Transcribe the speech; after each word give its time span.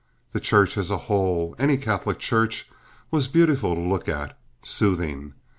The 0.31 0.39
church 0.39 0.79
as 0.79 0.89
a 0.89 0.97
whole—any 0.97 1.77
Catholic 1.77 2.17
church—was 2.17 3.27
beautiful 3.27 3.75
to 3.75 3.81
look 3.81 4.09
at—soothing. 4.09 5.35